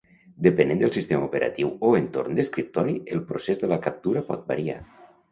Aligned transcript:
Depenent 0.45 0.79
del 0.83 0.91
sistema 0.93 1.25
operatiu 1.25 1.67
o 1.89 1.91
entorn 1.99 2.39
d'escriptori, 2.39 2.95
el 3.17 3.21
procés 3.33 3.61
de 3.65 3.69
la 3.73 3.77
captura 3.89 4.23
pot 4.31 4.49
variar. 4.53 4.79